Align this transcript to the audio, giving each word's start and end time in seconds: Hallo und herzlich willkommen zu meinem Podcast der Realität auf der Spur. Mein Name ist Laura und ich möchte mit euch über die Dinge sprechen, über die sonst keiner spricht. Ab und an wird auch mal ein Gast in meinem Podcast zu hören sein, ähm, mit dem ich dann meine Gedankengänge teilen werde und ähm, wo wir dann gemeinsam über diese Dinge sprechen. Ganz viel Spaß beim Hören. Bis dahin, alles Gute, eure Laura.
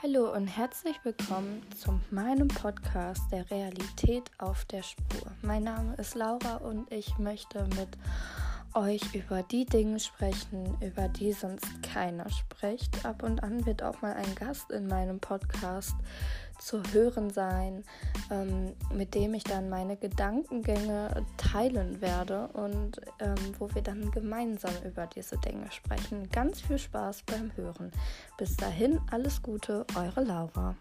Hallo 0.00 0.32
und 0.32 0.46
herzlich 0.46 0.94
willkommen 1.02 1.60
zu 1.76 1.98
meinem 2.12 2.46
Podcast 2.46 3.22
der 3.32 3.50
Realität 3.50 4.30
auf 4.38 4.64
der 4.66 4.84
Spur. 4.84 5.32
Mein 5.42 5.64
Name 5.64 5.96
ist 5.96 6.14
Laura 6.14 6.58
und 6.58 6.92
ich 6.92 7.18
möchte 7.18 7.64
mit 7.76 7.88
euch 8.74 9.02
über 9.12 9.42
die 9.42 9.66
Dinge 9.66 9.98
sprechen, 9.98 10.76
über 10.80 11.08
die 11.08 11.32
sonst 11.32 11.82
keiner 11.82 12.30
spricht. 12.30 13.04
Ab 13.04 13.24
und 13.24 13.42
an 13.42 13.66
wird 13.66 13.82
auch 13.82 14.00
mal 14.00 14.14
ein 14.14 14.36
Gast 14.36 14.70
in 14.70 14.86
meinem 14.86 15.18
Podcast 15.18 15.96
zu 16.60 16.80
hören 16.92 17.30
sein, 17.30 17.82
ähm, 18.30 18.74
mit 18.94 19.14
dem 19.14 19.34
ich 19.34 19.44
dann 19.44 19.68
meine 19.68 19.96
Gedankengänge 19.96 21.24
teilen 21.36 22.00
werde 22.00 22.48
und 22.48 23.00
ähm, 23.20 23.34
wo 23.58 23.72
wir 23.74 23.82
dann 23.82 24.10
gemeinsam 24.10 24.72
über 24.84 25.06
diese 25.06 25.38
Dinge 25.38 25.70
sprechen. 25.70 26.28
Ganz 26.30 26.60
viel 26.60 26.78
Spaß 26.78 27.24
beim 27.24 27.50
Hören. 27.56 27.90
Bis 28.36 28.56
dahin, 28.56 29.00
alles 29.10 29.42
Gute, 29.42 29.86
eure 29.96 30.24
Laura. 30.24 30.76